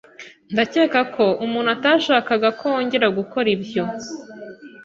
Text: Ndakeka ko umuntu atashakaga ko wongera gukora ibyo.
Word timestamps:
Ndakeka 0.53 0.99
ko 1.15 1.25
umuntu 1.45 1.69
atashakaga 1.75 2.47
ko 2.59 2.63
wongera 2.73 3.07
gukora 3.17 3.47
ibyo. 3.55 3.83